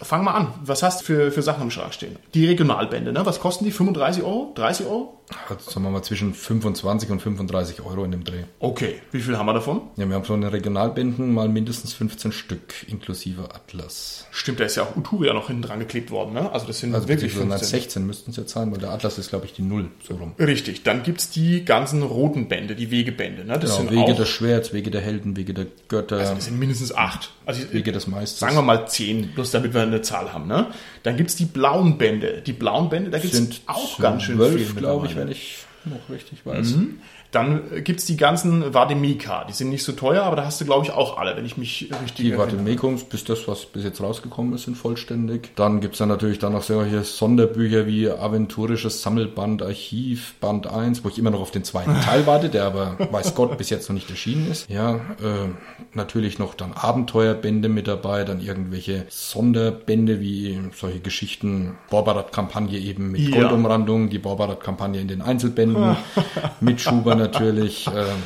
[0.00, 0.54] Fang mal an.
[0.64, 2.16] Was hast du für, für Sachen im Schrank stehen?
[2.32, 3.26] Die Regionalbände, ne?
[3.26, 3.70] Was kosten die?
[3.70, 4.52] 35 Euro?
[4.54, 5.17] 30 Euro?
[5.48, 8.44] Sagen wir mal zwischen 25 und 35 Euro in dem Dreh.
[8.60, 9.00] Okay.
[9.12, 9.82] Wie viel haben wir davon?
[9.96, 14.26] Ja, wir haben so eine Regionalbänden mal mindestens 15 Stück inklusive Atlas.
[14.30, 16.50] Stimmt, da ist ja auch Uturia noch hinten dran geklebt worden, ne?
[16.52, 17.58] Also das sind also wirklich 15.
[17.58, 20.32] 16 müssten es jetzt sein, weil der Atlas ist, glaube ich, die Null so rum.
[20.38, 20.82] Richtig.
[20.82, 23.58] Dann gibt es die ganzen roten Bände, die Wegebände, ne?
[23.58, 26.16] Das genau, sind Wege des Schwerts, Wege der Helden, Wege der Götter.
[26.16, 27.32] Also das sind mindestens acht.
[27.44, 28.40] Also Wege des Meisters.
[28.40, 30.68] Sagen wir mal zehn, bloß damit wir eine Zahl haben, ne?
[31.02, 32.42] Dann gibt es die blauen Bände.
[32.46, 34.66] Die blauen Bände, da gibt es auch ganz schön viel.
[34.74, 36.76] glaube ich, wenn ich noch richtig weiß.
[36.76, 37.00] Mhm.
[37.30, 39.44] Dann gibt's die ganzen Vademeka.
[39.44, 41.58] Die sind nicht so teuer, aber da hast du, glaube ich, auch alle, wenn ich
[41.58, 45.50] mich richtig Die Vademekums, bis das, was bis jetzt rausgekommen ist, sind vollständig.
[45.54, 51.08] Dann gibt's dann natürlich dann noch solche Sonderbücher wie Aventurisches Sammelband Archiv, Band 1, wo
[51.08, 53.94] ich immer noch auf den zweiten Teil warte, der aber, weiß Gott, bis jetzt noch
[53.94, 54.70] nicht erschienen ist.
[54.70, 55.50] Ja, äh,
[55.92, 63.20] natürlich noch dann Abenteuerbände mit dabei, dann irgendwelche Sonderbände wie solche Geschichten, Borbarat-Kampagne eben mit
[63.20, 63.40] ja.
[63.40, 65.96] Goldumrandung, die Borbarat-Kampagne in den Einzelbänden,
[66.60, 67.86] mit Schubern natürlich.
[67.94, 68.22] Ähm,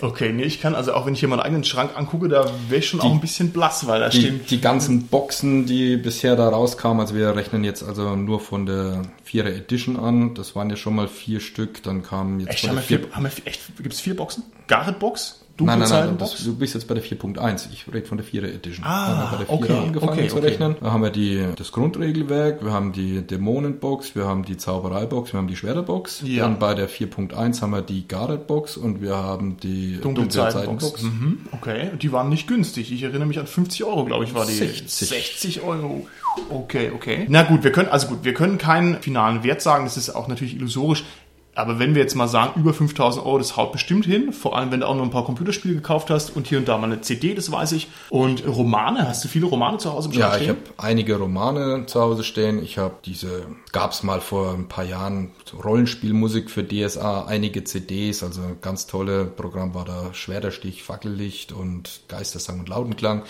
[0.00, 2.82] Okay, nee, ich kann, also auch wenn ich hier meinen eigenen Schrank angucke, da wäre
[2.82, 4.40] schon die, auch ein bisschen blass, weil da die, stehen.
[4.48, 9.02] Die ganzen Boxen, die bisher da rauskamen, also wir rechnen jetzt also nur von der
[9.24, 12.50] Vierer Edition an, das waren ja schon mal vier Stück, dann kamen jetzt.
[12.50, 14.44] Echt, haben wir vier, haben wir, echt, gibt's vier Boxen?
[14.68, 15.37] Garrett Box?
[15.60, 17.68] Nein, nein, nein, das, du bist jetzt bei der 4.1.
[17.72, 18.84] Ich rede von der 4er Edition.
[18.84, 20.76] Ah, wir haben bei der 4er okay, angefangen okay, zu rechnen.
[20.80, 25.38] Da haben wir die, das Grundregelwerk, wir haben die Dämonenbox, wir haben die Zaubereibox, wir
[25.38, 26.22] haben die Schwerterbox.
[26.24, 26.44] Ja.
[26.44, 31.02] Dann bei der 4.1 haben wir die Garrett-Box und wir haben die Dunkelzeitenbox.
[31.02, 32.92] Mhm, okay, die waren nicht günstig.
[32.92, 34.52] Ich erinnere mich an 50 Euro, glaube ich, war die.
[34.52, 35.08] 60.
[35.08, 36.06] 60 Euro.
[36.50, 37.26] Okay, okay.
[37.28, 39.84] Na gut, wir können, also gut, wir können keinen finalen Wert sagen.
[39.84, 41.04] Das ist auch natürlich illusorisch.
[41.58, 44.32] Aber wenn wir jetzt mal sagen, über 5000 Euro, das haut bestimmt hin.
[44.32, 46.78] Vor allem, wenn du auch noch ein paar Computerspiele gekauft hast und hier und da
[46.78, 47.88] mal eine CD, das weiß ich.
[48.10, 50.42] Und Romane, hast du viele Romane zu Hause im Ja, stehen?
[50.42, 52.62] ich habe einige Romane zu Hause stehen.
[52.62, 55.32] Ich habe diese, gab es mal vor ein paar Jahren,
[55.64, 62.02] Rollenspielmusik für DSA, einige CDs, also ein ganz tolle Programm war da Schwerterstich, Fackellicht und
[62.06, 63.24] Geistersang und Lautenklang.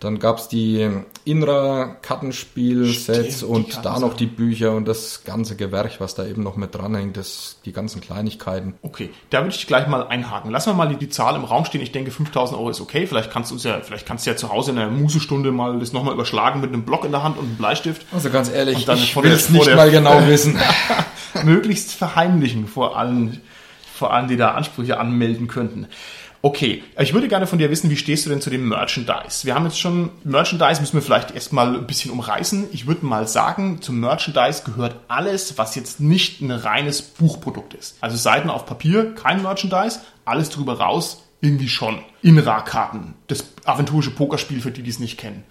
[0.00, 0.88] Dann gab's die
[1.24, 6.72] Inra-Kartenspiel-Sets und da noch die Bücher und das ganze Gewerk, was da eben noch mit
[6.74, 8.74] dranhängt, das, die ganzen Kleinigkeiten.
[8.82, 10.50] Okay, da würde ich gleich mal einhaken.
[10.50, 11.82] Lassen wir mal die, die Zahl im Raum stehen.
[11.82, 13.06] Ich denke, 5000 Euro ist okay.
[13.06, 15.92] Vielleicht kannst du ja, vielleicht kannst du ja zu Hause in der Musestunde mal das
[15.92, 18.06] nochmal überschlagen mit einem Block in der Hand und einem Bleistift.
[18.12, 20.58] Also ganz ehrlich, ich will es nicht mal genau wissen.
[21.44, 23.40] möglichst verheimlichen vor allen,
[23.94, 25.86] vor allen, die da Ansprüche anmelden könnten.
[26.40, 29.44] Okay, ich würde gerne von dir wissen, wie stehst du denn zu dem Merchandise?
[29.44, 32.68] Wir haben jetzt schon, Merchandise müssen wir vielleicht erstmal ein bisschen umreißen.
[32.72, 37.96] Ich würde mal sagen, zum Merchandise gehört alles, was jetzt nicht ein reines Buchprodukt ist.
[38.00, 41.98] Also Seiten auf Papier, kein Merchandise, alles drüber raus, irgendwie schon.
[42.22, 45.42] Inra-Karten, das aventurische Pokerspiel für die, die es nicht kennen.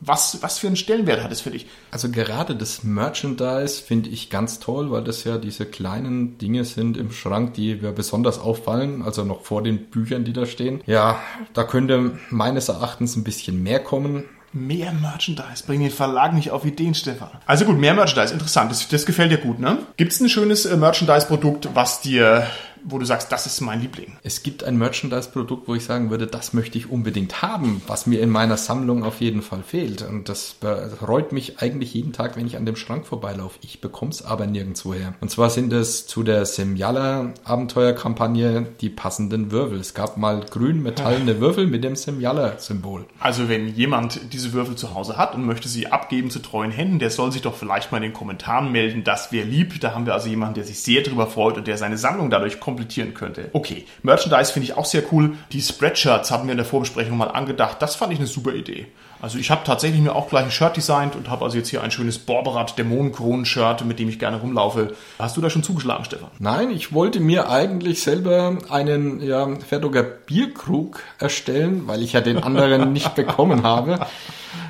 [0.00, 1.66] Was, was für einen Stellenwert hat es für dich?
[1.90, 6.96] Also gerade das Merchandise finde ich ganz toll, weil das ja diese kleinen Dinge sind
[6.96, 10.80] im Schrank, die mir besonders auffallen, also noch vor den Büchern, die da stehen.
[10.86, 11.18] Ja,
[11.54, 14.24] da könnte meines Erachtens ein bisschen mehr kommen.
[14.54, 15.64] Mehr Merchandise.
[15.66, 17.30] Bring den Verlag nicht auf Ideen, Stefan.
[17.46, 18.34] Also gut, mehr Merchandise.
[18.34, 18.70] Interessant.
[18.70, 19.78] Das, das gefällt dir gut, ne?
[19.96, 22.46] Gibt es ein schönes äh, Merchandise-Produkt, was dir
[22.84, 24.12] wo du sagst, das ist mein Liebling?
[24.22, 28.20] Es gibt ein Merchandise-Produkt, wo ich sagen würde, das möchte ich unbedingt haben, was mir
[28.20, 30.02] in meiner Sammlung auf jeden Fall fehlt.
[30.02, 33.58] Und das bereut mich eigentlich jeden Tag, wenn ich an dem Schrank vorbeilaufe.
[33.62, 35.14] Ich bekomme es aber nirgendwo her.
[35.20, 39.80] Und zwar sind es zu der Semjala Abenteuerkampagne die passenden Würfel.
[39.80, 43.04] Es gab mal grün metallene Würfel mit dem Semjala-Symbol.
[43.20, 46.98] Also wenn jemand diese Würfel zu Hause hat und möchte sie abgeben zu treuen Händen,
[46.98, 49.04] der soll sich doch vielleicht mal in den Kommentaren melden.
[49.04, 49.80] Das wäre lieb.
[49.80, 52.60] Da haben wir also jemanden, der sich sehr darüber freut und der seine Sammlung dadurch
[52.60, 53.50] kommt komplettieren könnte.
[53.52, 55.36] Okay, Merchandise finde ich auch sehr cool.
[55.52, 57.80] Die Spreadshirts haben wir in der Vorbesprechung mal angedacht.
[57.80, 58.86] Das fand ich eine super Idee.
[59.20, 61.82] Also ich habe tatsächlich mir auch gleich ein Shirt designt und habe also jetzt hier
[61.82, 64.94] ein schönes Borberat Dämonenkronen-Shirt, mit dem ich gerne rumlaufe.
[65.20, 66.30] Hast du da schon zugeschlagen, Stefan?
[66.40, 72.42] Nein, ich wollte mir eigentlich selber einen ja, Ferdoger Bierkrug erstellen, weil ich ja den
[72.42, 74.00] anderen nicht bekommen habe.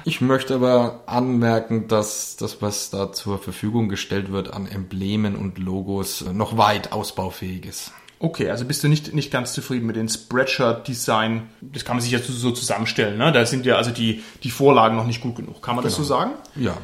[0.05, 5.59] Ich möchte aber anmerken, dass das, was da zur Verfügung gestellt wird an Emblemen und
[5.59, 7.93] Logos, noch weit ausbaufähig ist.
[8.19, 11.51] Okay, also bist du nicht, nicht ganz zufrieden mit dem Spreadshirt-Design.
[11.61, 13.19] Das kann man sich jetzt so zusammenstellen.
[13.19, 13.33] Ne?
[13.33, 15.61] Da sind ja also die, die Vorlagen noch nicht gut genug.
[15.61, 15.91] Kann man genau.
[15.91, 16.33] das so sagen?
[16.55, 16.77] Ja.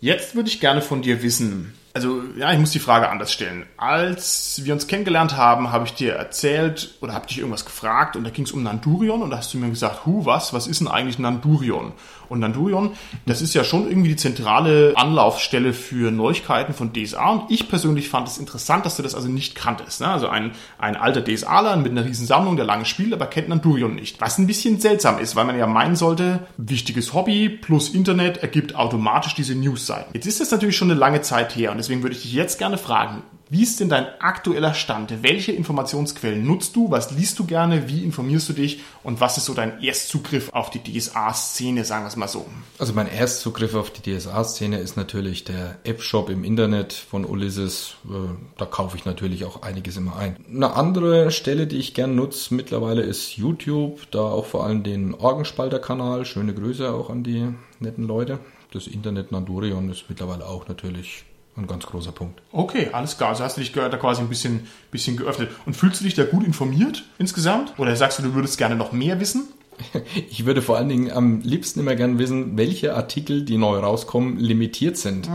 [0.00, 3.66] Jetzt würde ich gerne von dir wissen, also ja, ich muss die Frage anders stellen.
[3.76, 8.24] Als wir uns kennengelernt haben, habe ich dir erzählt oder habe dich irgendwas gefragt und
[8.24, 10.80] da ging es um Nandurion und da hast du mir gesagt, hu, was, was ist
[10.80, 11.92] denn eigentlich Nandurion?
[12.32, 12.92] Und Nandurion,
[13.26, 18.08] das ist ja schon irgendwie die zentrale Anlaufstelle für Neuigkeiten von DSA und ich persönlich
[18.08, 20.00] fand es interessant, dass du das also nicht kanntest.
[20.00, 20.08] Ne?
[20.08, 23.94] Also ein, ein alter DSAler mit einer riesen Sammlung, der lange spielt, aber kennt Nandurion
[23.94, 24.18] nicht.
[24.22, 28.76] Was ein bisschen seltsam ist, weil man ja meinen sollte, wichtiges Hobby plus Internet ergibt
[28.76, 30.10] automatisch diese News-Seiten.
[30.14, 32.58] Jetzt ist das natürlich schon eine lange Zeit her und deswegen würde ich dich jetzt
[32.58, 35.22] gerne fragen, wie ist denn dein aktueller Stand?
[35.22, 36.90] Welche Informationsquellen nutzt du?
[36.90, 37.86] Was liest du gerne?
[37.86, 38.80] Wie informierst du dich?
[39.04, 42.46] Und was ist so dein Erstzugriff auf die DSA-Szene, sagen wir es mal so?
[42.78, 47.96] Also mein Erstzugriff auf die DSA-Szene ist natürlich der App-Shop im Internet von Ulysses.
[48.06, 50.36] Äh, da kaufe ich natürlich auch einiges immer ein.
[50.48, 54.10] Eine andere Stelle, die ich gerne nutze mittlerweile ist YouTube.
[54.12, 56.24] Da auch vor allem den Orgenspalter-Kanal.
[56.24, 57.48] Schöne Grüße auch an die
[57.80, 58.38] netten Leute.
[58.72, 62.40] Das Internet Nandurion ist mittlerweile auch natürlich ein ganz großer Punkt.
[62.50, 63.30] Okay, alles klar.
[63.30, 65.50] Also hast du dich da quasi ein bisschen, bisschen geöffnet.
[65.66, 67.78] Und fühlst du dich da gut informiert insgesamt?
[67.78, 69.44] Oder sagst du, du würdest gerne noch mehr wissen?
[70.30, 74.38] Ich würde vor allen Dingen am liebsten immer gerne wissen, welche Artikel, die neu rauskommen,
[74.38, 75.28] limitiert sind.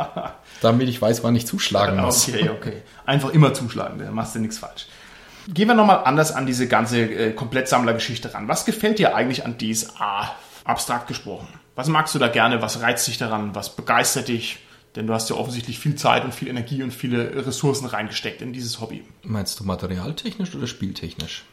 [0.62, 2.28] damit ich weiß, wann ich zuschlagen muss.
[2.28, 2.82] Okay, okay.
[3.06, 4.86] Einfach immer zuschlagen, dann machst du nichts falsch.
[5.48, 8.48] Gehen wir nochmal anders an diese ganze äh, Komplettsammlergeschichte ran.
[8.48, 11.48] Was gefällt dir eigentlich an DSA, abstrakt gesprochen?
[11.74, 12.62] Was magst du da gerne?
[12.62, 13.54] Was reizt dich daran?
[13.54, 14.58] Was begeistert dich?
[14.96, 18.52] Denn du hast ja offensichtlich viel Zeit und viel Energie und viele Ressourcen reingesteckt in
[18.52, 19.02] dieses Hobby.
[19.24, 21.44] Meinst du materialtechnisch oder spieltechnisch?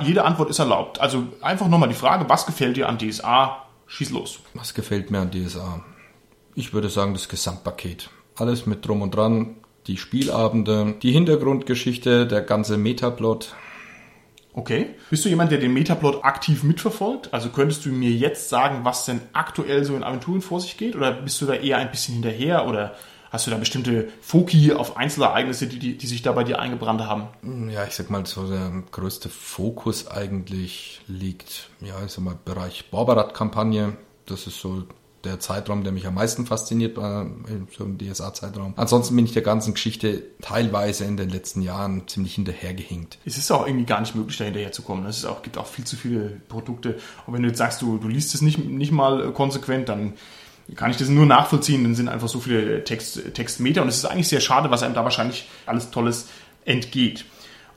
[0.00, 0.98] Jede Antwort ist erlaubt.
[1.00, 3.64] Also einfach nochmal die Frage, was gefällt dir an DSA?
[3.86, 4.40] Schieß los.
[4.54, 5.84] Was gefällt mir an DSA?
[6.54, 8.10] Ich würde sagen, das Gesamtpaket.
[8.36, 9.56] Alles mit drum und dran.
[9.86, 13.54] Die Spielabende, die Hintergrundgeschichte, der ganze Metaplot,
[14.58, 14.96] Okay.
[15.08, 17.32] Bist du jemand, der den Metaplot aktiv mitverfolgt?
[17.32, 20.96] Also könntest du mir jetzt sagen, was denn aktuell so in Aventuren vor sich geht?
[20.96, 22.66] Oder bist du da eher ein bisschen hinterher?
[22.66, 22.96] Oder
[23.30, 27.02] hast du da bestimmte Foki auf Einzelereignisse, die, die, die sich da bei dir eingebrannt
[27.02, 27.28] haben?
[27.70, 32.90] Ja, ich sag mal, so der größte Fokus eigentlich liegt, ja, ich sag mal, Bereich
[32.90, 33.96] Barbarat-Kampagne.
[34.26, 34.82] Das ist so
[35.24, 38.74] der Zeitraum, der mich am meisten fasziniert war, im DSA-Zeitraum.
[38.76, 43.18] Ansonsten bin ich der ganzen Geschichte teilweise in den letzten Jahren ziemlich hinterhergehinkt.
[43.24, 45.06] Es ist auch irgendwie gar nicht möglich, da hinterher zu kommen.
[45.06, 46.98] Es auch, gibt auch viel zu viele Produkte.
[47.26, 50.14] Und wenn du jetzt sagst, du, du liest es nicht, nicht mal konsequent, dann
[50.76, 51.82] kann ich das nur nachvollziehen.
[51.82, 54.94] Dann sind einfach so viele Text, Textmeter und es ist eigentlich sehr schade, was einem
[54.94, 56.28] da wahrscheinlich alles Tolles
[56.64, 57.24] entgeht.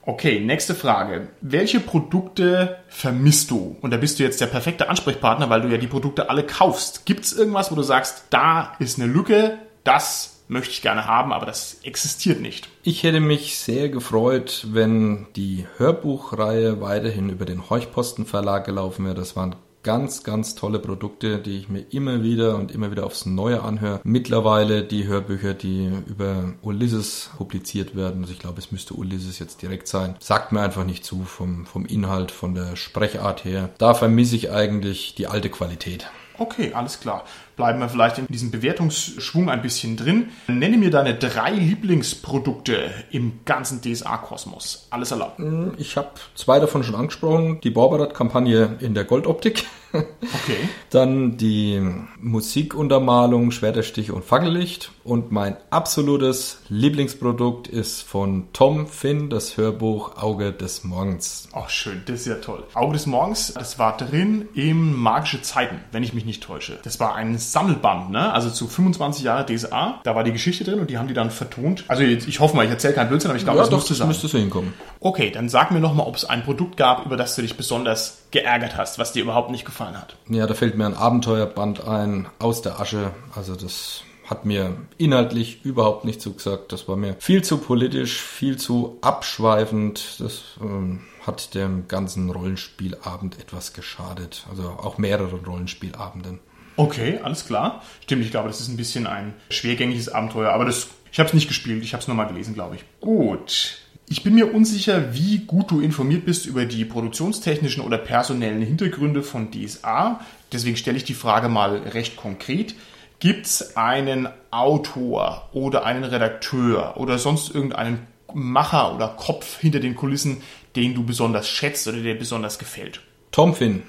[0.04, 1.28] Okay, nächste Frage.
[1.40, 3.76] Welche Produkte vermisst du?
[3.82, 7.06] Und da bist du jetzt der perfekte Ansprechpartner, weil du ja die Produkte alle kaufst.
[7.06, 11.32] Gibt es irgendwas, wo du sagst, da ist eine Lücke, das möchte ich gerne haben,
[11.32, 12.68] aber das existiert nicht?
[12.82, 19.14] Ich hätte mich sehr gefreut, wenn die Hörbuchreihe weiterhin über den Heuchposten Verlag gelaufen wäre.
[19.14, 23.04] Das war ein ganz, ganz tolle Produkte, die ich mir immer wieder und immer wieder
[23.04, 24.00] aufs Neue anhöre.
[24.04, 29.62] Mittlerweile die Hörbücher, die über Ulysses publiziert werden, also ich glaube, es müsste Ulysses jetzt
[29.62, 33.70] direkt sein, sagt mir einfach nicht zu vom, vom Inhalt, von der Sprechart her.
[33.78, 36.06] Da vermisse ich eigentlich die alte Qualität.
[36.38, 37.24] Okay, alles klar.
[37.62, 40.30] Bleiben wir vielleicht in diesem Bewertungsschwung ein bisschen drin.
[40.48, 44.88] Nenne mir deine drei Lieblingsprodukte im ganzen DSA-Kosmos.
[44.90, 45.40] Alles erlaubt.
[45.78, 47.60] Ich habe zwei davon schon angesprochen.
[47.62, 49.64] Die Borberat-Kampagne in der Goldoptik.
[49.92, 50.68] Okay.
[50.90, 51.80] Dann die
[52.20, 54.90] Musikuntermalung Schwerterstich und Fackellicht.
[55.04, 61.48] Und mein absolutes Lieblingsprodukt ist von Tom Finn, das Hörbuch Auge des Morgens.
[61.52, 62.62] Ach, schön, das ist ja toll.
[62.74, 66.78] Auge des Morgens, das war drin im Magische Zeiten, wenn ich mich nicht täusche.
[66.84, 68.32] Das war ein Sammelband, ne?
[68.32, 70.00] Also zu 25 Jahre DSA.
[70.04, 71.84] Da war die Geschichte drin und die haben die dann vertont.
[71.88, 73.78] Also jetzt, ich hoffe mal, ich erzähle keinen Blödsinn, aber ich glaube, Ja, das doch,
[73.78, 74.08] müsste das sein.
[74.08, 74.72] müsste so hinkommen.
[75.00, 78.18] Okay, dann sag mir nochmal, ob es ein Produkt gab, über das du dich besonders
[78.32, 80.16] geärgert hast, was dir überhaupt nicht gefallen hat.
[80.28, 83.12] Ja, da fällt mir ein Abenteuerband ein, aus der Asche.
[83.34, 86.72] Also das hat mir inhaltlich überhaupt nicht zugesagt.
[86.72, 90.20] Das war mir viel zu politisch, viel zu abschweifend.
[90.20, 94.46] Das ähm, hat dem ganzen Rollenspielabend etwas geschadet.
[94.50, 96.40] Also auch mehreren Rollenspielabenden.
[96.76, 97.82] Okay, alles klar.
[98.00, 101.34] Stimmt, ich glaube, das ist ein bisschen ein schwergängiges Abenteuer, aber das, ich habe es
[101.34, 102.84] nicht gespielt, ich habe es nur mal gelesen, glaube ich.
[103.00, 103.78] Gut.
[104.08, 109.22] Ich bin mir unsicher, wie gut du informiert bist über die produktionstechnischen oder personellen Hintergründe
[109.22, 110.20] von DSA.
[110.52, 112.74] Deswegen stelle ich die Frage mal recht konkret.
[113.20, 119.94] Gibt es einen Autor oder einen Redakteur oder sonst irgendeinen Macher oder Kopf hinter den
[119.94, 120.42] Kulissen,
[120.76, 123.00] den du besonders schätzt oder der dir besonders gefällt?
[123.30, 123.82] Tom Finn,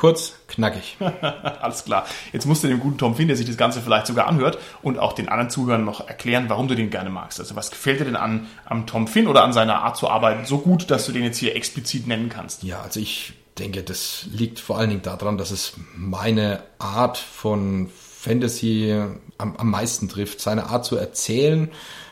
[0.00, 0.96] kurz, knackig.
[1.60, 2.06] Alles klar.
[2.32, 4.98] Jetzt musst du dem guten Tom Finn, der sich das Ganze vielleicht sogar anhört, und
[4.98, 7.38] auch den anderen Zuhörern noch erklären, warum du den gerne magst.
[7.38, 10.46] Also was gefällt dir denn an am Tom Finn oder an seiner Art zu arbeiten
[10.46, 12.62] so gut, dass du den jetzt hier explizit nennen kannst?
[12.62, 17.90] Ja, also ich denke, das liegt vor allen Dingen daran, dass es meine Art von
[17.94, 18.98] Fantasy
[19.36, 20.40] am, am meisten trifft.
[20.40, 21.70] Seine Art zu erzählen,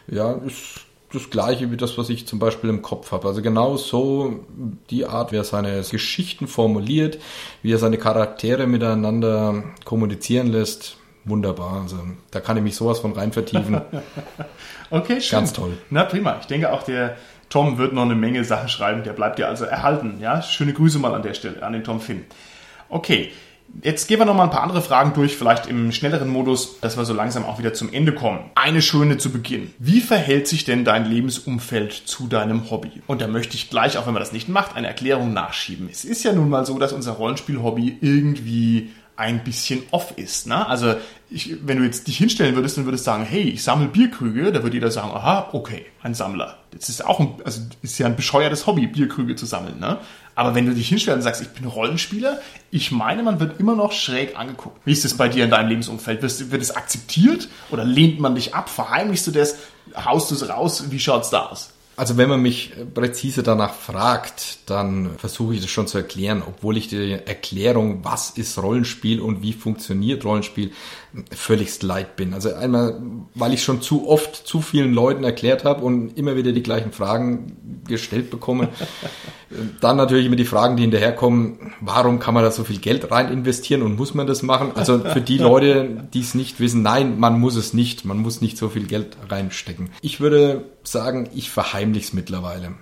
[0.08, 3.28] ja, ist das gleiche wie das, was ich zum Beispiel im Kopf habe.
[3.28, 4.44] Also genau so
[4.90, 7.18] die Art, wie er seine Geschichten formuliert,
[7.62, 10.96] wie er seine Charaktere miteinander kommunizieren lässt.
[11.24, 11.82] Wunderbar.
[11.82, 11.98] Also
[12.30, 13.80] da kann ich mich sowas von rein vertiefen.
[14.90, 15.40] Okay, schön.
[15.40, 15.76] Ganz toll.
[15.90, 16.38] Na prima.
[16.40, 17.18] Ich denke auch der
[17.50, 19.02] Tom wird noch eine Menge Sachen schreiben.
[19.02, 20.18] Der bleibt dir also erhalten.
[20.18, 22.24] Ja, schöne Grüße mal an der Stelle an den Tom Finn.
[22.88, 23.32] Okay.
[23.82, 26.96] Jetzt gehen wir noch mal ein paar andere Fragen durch, vielleicht im schnelleren Modus, dass
[26.96, 28.50] wir so langsam auch wieder zum Ende kommen.
[28.54, 29.72] Eine schöne zu Beginn.
[29.78, 33.02] Wie verhält sich denn dein Lebensumfeld zu deinem Hobby?
[33.06, 35.88] Und da möchte ich gleich, auch wenn man das nicht macht, eine Erklärung nachschieben.
[35.90, 40.46] Es ist ja nun mal so, dass unser Rollenspiel-Hobby irgendwie ein bisschen off ist.
[40.46, 40.66] Ne?
[40.66, 40.94] Also
[41.28, 44.62] ich, wenn du jetzt dich hinstellen würdest und würdest sagen, hey, ich sammle Bierkrüge, da
[44.62, 46.56] würde jeder sagen, aha, okay, ein Sammler.
[46.70, 49.80] Das ist auch ein, also ist ja ein bescheuertes Hobby, Bierkrüge zu sammeln.
[49.80, 49.98] Ne?
[50.36, 53.74] Aber wenn du dich hinstellst und sagst, ich bin Rollenspieler, ich meine, man wird immer
[53.74, 54.80] noch schräg angeguckt.
[54.84, 56.22] Wie ist es bei dir in deinem Lebensumfeld?
[56.22, 58.68] Wirst, wird es akzeptiert oder lehnt man dich ab?
[58.68, 59.56] Verheimlichst du das?
[59.96, 60.84] Haust du es raus?
[60.90, 61.72] Wie schaut's da aus?
[61.98, 66.76] Also wenn man mich präzise danach fragt, dann versuche ich das schon zu erklären, obwohl
[66.76, 70.70] ich die Erklärung, was ist Rollenspiel und wie funktioniert Rollenspiel,
[71.34, 72.34] völligst leid bin.
[72.34, 73.00] Also einmal,
[73.34, 76.92] weil ich schon zu oft zu vielen Leuten erklärt habe und immer wieder die gleichen
[76.92, 78.68] Fragen gestellt bekomme.
[79.80, 83.32] Dann natürlich immer die Fragen, die hinterherkommen, warum kann man da so viel Geld rein
[83.32, 84.72] investieren und muss man das machen?
[84.74, 88.04] Also für die Leute, die es nicht wissen, nein, man muss es nicht.
[88.04, 89.88] Man muss nicht so viel Geld reinstecken.
[90.02, 92.74] Ich würde sagen, ich verheimliche es mittlerweile.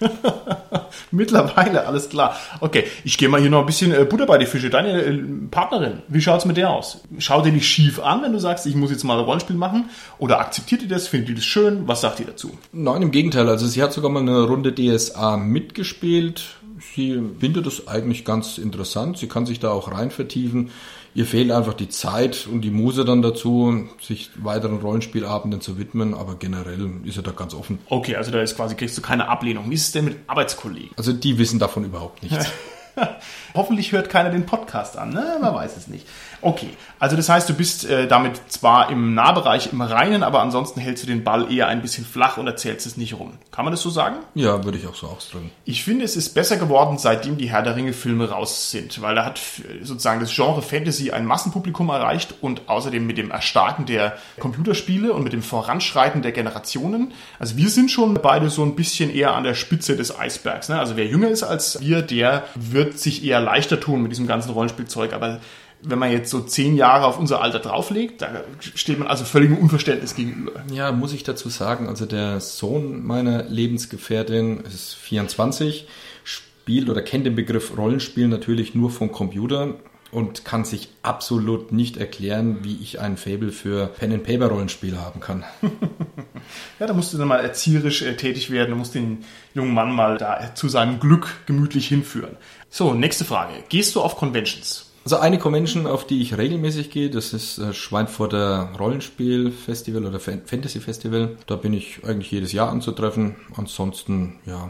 [1.10, 2.36] Mittlerweile, alles klar.
[2.60, 4.70] Okay, ich gehe mal hier noch ein bisschen äh, Butter bei die Fische.
[4.70, 5.18] Deine äh,
[5.50, 7.02] Partnerin, wie schaut's mit der aus?
[7.18, 9.90] Schaut ihr nicht schief an, wenn du sagst, ich muss jetzt mal ein Rollenspiel machen?
[10.18, 11.08] Oder akzeptiert ihr das?
[11.08, 11.86] Findet ihr das schön?
[11.86, 12.56] Was sagt ihr dazu?
[12.72, 13.48] Nein, im Gegenteil.
[13.48, 16.56] Also sie hat sogar mal eine Runde DSA mitgespielt.
[16.94, 19.18] Sie findet das eigentlich ganz interessant.
[19.18, 20.70] Sie kann sich da auch rein vertiefen.
[21.14, 26.14] Ihr fehlt einfach die Zeit und die Muse dann dazu, sich weiteren Rollenspielabenden zu widmen,
[26.14, 27.78] aber generell ist er da ganz offen.
[27.88, 29.70] Okay, also da ist quasi, kriegst du keine Ablehnung.
[29.70, 30.90] Wie ist es denn mit Arbeitskollegen?
[30.96, 32.46] Also die wissen davon überhaupt nichts.
[33.54, 35.38] Hoffentlich hört keiner den Podcast an, ne?
[35.40, 36.06] Man weiß es nicht.
[36.42, 40.80] Okay, also das heißt, du bist äh, damit zwar im Nahbereich im Reinen, aber ansonsten
[40.80, 43.34] hältst du den Ball eher ein bisschen flach und erzählst es nicht rum.
[43.50, 44.16] Kann man das so sagen?
[44.34, 45.50] Ja, würde ich auch so ausdrücken.
[45.66, 49.14] Ich finde, es ist besser geworden, seitdem die Herr der Ringe Filme raus sind, weil
[49.14, 49.40] da hat
[49.82, 55.22] sozusagen das Genre Fantasy ein Massenpublikum erreicht und außerdem mit dem Erstarken der Computerspiele und
[55.22, 57.12] mit dem Voranschreiten der Generationen.
[57.38, 60.70] Also wir sind schon beide so ein bisschen eher an der Spitze des Eisbergs.
[60.70, 60.78] Ne?
[60.78, 64.50] Also wer jünger ist als wir, der wird sich eher leichter tun mit diesem ganzen
[64.50, 65.40] Rollenspielzeug, aber
[65.82, 69.56] wenn man jetzt so zehn Jahre auf unser Alter drauflegt, da steht man also völligem
[69.56, 70.62] Unverständnis gegenüber.
[70.72, 75.86] Ja, muss ich dazu sagen, also der Sohn meiner Lebensgefährtin ist 24,
[76.22, 79.74] spielt oder kennt den Begriff Rollenspiel natürlich nur vom Computer
[80.12, 85.44] und kann sich absolut nicht erklären, wie ich ein Fable für Pen-and-Paper-Rollenspiele haben kann.
[86.80, 89.92] ja, da musst du dann mal erzieherisch äh, tätig werden, du musst den jungen Mann
[89.92, 92.36] mal da zu seinem Glück gemütlich hinführen.
[92.68, 93.54] So, nächste Frage.
[93.68, 94.90] Gehst du auf Conventions?
[95.02, 101.38] Also eine Convention, auf die ich regelmäßig gehe, das ist äh, Schweinfurter Rollenspiel-Festival oder Fantasy-Festival.
[101.46, 103.36] Da bin ich eigentlich jedes Jahr anzutreffen.
[103.56, 104.68] Ansonsten, ja,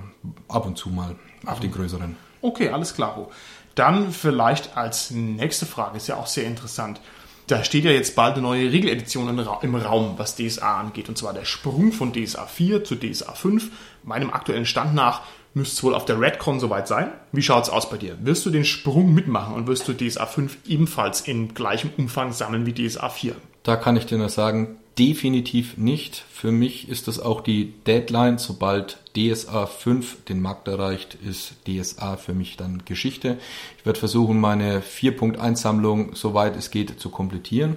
[0.48, 2.16] ab und zu mal auf den größeren.
[2.42, 3.28] Okay, alles klar.
[3.74, 7.00] Dann vielleicht als nächste Frage, ist ja auch sehr interessant.
[7.46, 9.28] Da steht ja jetzt bald eine neue Regeledition
[9.62, 11.08] im Raum, was DSA angeht.
[11.08, 13.70] Und zwar der Sprung von DSA 4 zu DSA 5.
[14.04, 17.12] Meinem aktuellen Stand nach müsste es wohl auf der Redcon soweit sein.
[17.32, 18.16] Wie schaut es aus bei dir?
[18.24, 22.66] Wirst du den Sprung mitmachen und wirst du DSA 5 ebenfalls in gleichem Umfang sammeln
[22.66, 23.34] wie DSA 4?
[23.62, 26.24] Da kann ich dir nur sagen, definitiv nicht.
[26.30, 28.38] Für mich ist das auch die Deadline.
[28.38, 33.38] Sobald DSA 5 den Markt erreicht, ist DSA für mich dann Geschichte.
[33.78, 37.76] Ich werde versuchen, meine 4.1 Sammlung, soweit es geht, zu komplettieren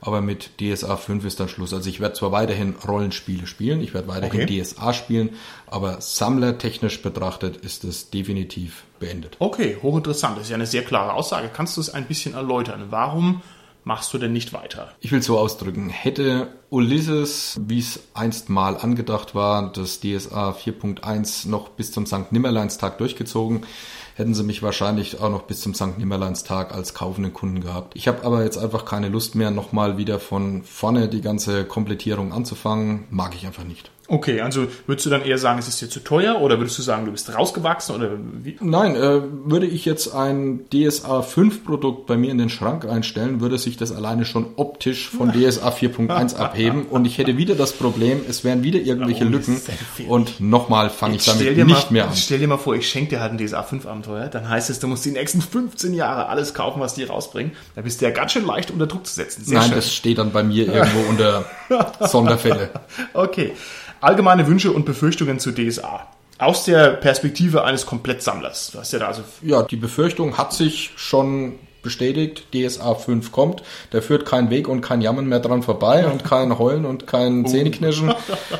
[0.00, 1.74] aber mit DSA 5 ist dann Schluss.
[1.74, 4.62] Also ich werde zwar weiterhin Rollenspiele spielen, ich werde weiterhin okay.
[4.62, 5.30] DSA spielen,
[5.66, 9.36] aber sammlertechnisch betrachtet ist es definitiv beendet.
[9.38, 10.36] Okay, hochinteressant.
[10.36, 11.50] Das ist ja eine sehr klare Aussage.
[11.52, 12.86] Kannst du es ein bisschen erläutern?
[12.90, 13.42] Warum
[13.84, 14.92] machst du denn nicht weiter?
[15.00, 15.88] Ich will so ausdrücken.
[15.88, 22.30] Hätte Ulysses, wie es einst mal angedacht war, das DSA 4.1 noch bis zum St.
[22.30, 23.66] Nimmerleinstag durchgezogen,
[24.14, 25.98] hätten sie mich wahrscheinlich auch noch bis zum St.
[25.98, 27.96] Nimmerleinstag als kaufenden Kunden gehabt.
[27.96, 32.32] Ich habe aber jetzt einfach keine Lust mehr, nochmal wieder von vorne die ganze Komplettierung
[32.32, 33.04] anzufangen.
[33.10, 33.90] Mag ich einfach nicht.
[34.10, 36.82] Okay, also würdest du dann eher sagen, es ist dir zu teuer oder würdest du
[36.82, 38.10] sagen, du bist rausgewachsen oder
[38.42, 38.56] wie?
[38.60, 43.40] Nein, äh, würde ich jetzt ein DSA 5 Produkt bei mir in den Schrank einstellen,
[43.40, 47.72] würde sich das alleine schon optisch von DSA 4.1 abheben und ich hätte wieder das
[47.72, 49.60] Problem, es wären wieder irgendwelche oh, Lücken
[50.08, 52.16] und nochmal fange ich damit nicht mal, mehr an.
[52.16, 54.80] Stell dir mal vor, ich schenke dir halt ein DSA 5 Abenteuer, dann heißt es,
[54.80, 57.52] du musst die nächsten 15 Jahre alles kaufen, was die rausbringen.
[57.76, 59.44] Da bist du ja ganz schön leicht unter Druck zu setzen.
[59.44, 59.76] Sehr Nein, schön.
[59.76, 61.44] das steht dann bei mir irgendwo unter
[62.08, 62.70] Sonderfälle.
[63.14, 63.52] Okay.
[64.00, 66.06] Allgemeine Wünsche und Befürchtungen zu DSA.
[66.38, 68.70] Aus der Perspektive eines Komplettsammlers.
[68.72, 69.22] Du hast ja da also.
[69.42, 73.62] Ja, die Befürchtung hat sich schon bestätigt, DSA 5 kommt.
[73.90, 77.44] Da führt kein Weg und kein Jammern mehr dran vorbei und kein Heulen und kein
[77.44, 77.48] oh.
[77.48, 78.14] Zähneknirschen.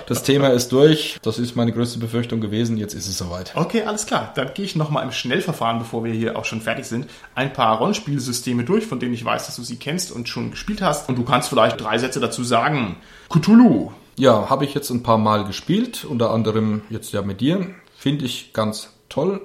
[0.06, 1.18] Das Thema ist durch.
[1.22, 2.76] Das ist meine größte Befürchtung gewesen.
[2.76, 3.52] Jetzt ist es soweit.
[3.54, 4.32] Okay, alles klar.
[4.34, 7.78] Dann gehe ich nochmal im Schnellverfahren, bevor wir hier auch schon fertig sind, ein paar
[7.78, 11.08] Rollenspielsysteme durch, von denen ich weiß, dass du sie kennst und schon gespielt hast.
[11.08, 12.96] Und du kannst vielleicht drei Sätze dazu sagen.
[13.28, 17.66] Cthulhu, ja, habe ich jetzt ein paar Mal gespielt, unter anderem jetzt ja mit dir.
[17.96, 19.40] Finde ich ganz toll.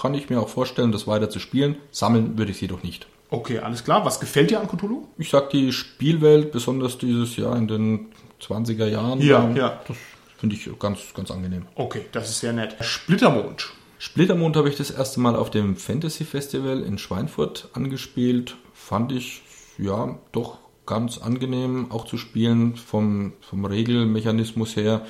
[0.00, 1.76] Kann ich mir auch vorstellen, das weiter zu spielen.
[1.90, 3.06] Sammeln würde ich es jedoch nicht.
[3.30, 4.04] Okay, alles klar.
[4.04, 5.08] Was gefällt dir an Cthulhu?
[5.18, 8.06] Ich sag die Spielwelt, besonders dieses Jahr in den
[8.40, 9.20] 20er Jahren.
[9.20, 9.80] Ja, ja.
[9.88, 9.96] Das
[10.38, 11.66] finde ich ganz, ganz angenehm.
[11.74, 12.76] Okay, das ist sehr nett.
[12.80, 13.72] Splittermond.
[13.98, 18.56] Splittermond habe ich das erste Mal auf dem Fantasy Festival in Schweinfurt angespielt.
[18.74, 19.42] Fand ich,
[19.78, 25.04] ja, doch ganz angenehm auch zu spielen vom, vom Regelmechanismus her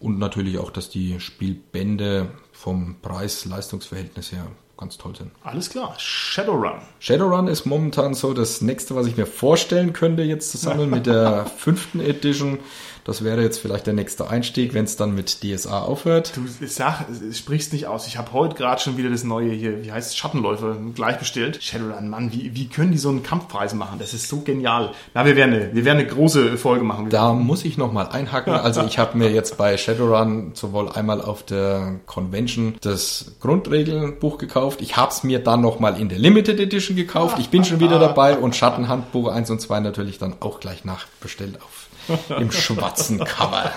[0.00, 4.46] und natürlich auch, dass die Spielbände vom Preis-Leistungsverhältnis her
[4.76, 5.30] ganz toll sind.
[5.42, 5.94] Alles klar.
[5.98, 6.80] Shadowrun.
[6.98, 11.46] Shadowrun ist momentan so das nächste, was ich mir vorstellen könnte, jetzt zusammen mit der
[11.46, 12.58] fünften Edition.
[13.06, 16.32] Das wäre jetzt vielleicht der nächste Einstieg, wenn es dann mit DSA aufhört.
[16.34, 18.08] Du sag, sprichst nicht aus.
[18.08, 21.62] Ich habe heute gerade schon wieder das neue hier, wie heißt es, Schattenläufer, gleich bestellt.
[21.62, 24.00] Shadowrun, Mann, wie, wie können die so einen Kampfpreis machen?
[24.00, 24.90] Das ist so genial.
[25.14, 27.08] Na, wir werden eine, wir werden eine große Folge machen.
[27.08, 28.54] Da muss ich nochmal einhaken.
[28.66, 34.80] Also ich habe mir jetzt bei Shadowrun sowohl einmal auf der Convention das Grundregelbuch gekauft.
[34.80, 37.38] Ich habe es mir dann nochmal in der Limited Edition gekauft.
[37.38, 41.62] Ich bin schon wieder dabei und Schattenhandbuch 1 und 2 natürlich dann auch gleich nachbestellt
[41.62, 41.85] auf
[42.38, 43.70] im schwarzen Cover.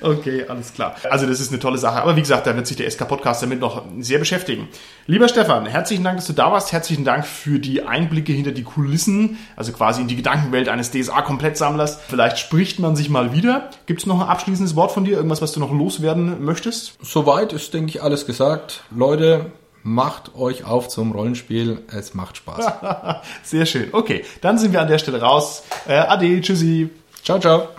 [0.00, 0.96] Okay, alles klar.
[1.10, 2.02] Also das ist eine tolle Sache.
[2.02, 4.68] Aber wie gesagt, da wird sich der SK-Podcast damit noch sehr beschäftigen.
[5.06, 6.72] Lieber Stefan, herzlichen Dank, dass du da warst.
[6.72, 12.00] Herzlichen Dank für die Einblicke hinter die Kulissen, also quasi in die Gedankenwelt eines DSA-Komplettsammlers.
[12.08, 13.70] Vielleicht spricht man sich mal wieder.
[13.86, 15.16] Gibt es noch ein abschließendes Wort von dir?
[15.16, 16.98] Irgendwas, was du noch loswerden möchtest?
[17.02, 18.84] Soweit ist, denke ich, alles gesagt.
[18.90, 19.52] Leute,
[19.84, 21.82] Macht euch auf zum Rollenspiel.
[21.90, 23.22] Es macht Spaß.
[23.42, 23.88] Sehr schön.
[23.92, 25.62] Okay, dann sind wir an der Stelle raus.
[25.86, 26.90] Äh, ade, tschüssi.
[27.22, 27.74] Ciao, ciao.